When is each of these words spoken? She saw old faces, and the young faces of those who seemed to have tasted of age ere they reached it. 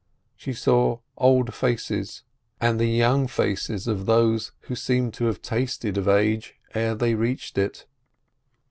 She 0.35 0.53
saw 0.53 0.97
old 1.15 1.53
faces, 1.53 2.23
and 2.59 2.79
the 2.79 2.87
young 2.87 3.27
faces 3.27 3.85
of 3.85 4.07
those 4.07 4.51
who 4.61 4.75
seemed 4.75 5.13
to 5.13 5.25
have 5.25 5.43
tasted 5.43 5.95
of 5.95 6.07
age 6.07 6.55
ere 6.73 6.95
they 6.95 7.13
reached 7.13 7.55
it. 7.59 7.85